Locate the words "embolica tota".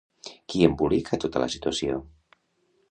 0.69-1.45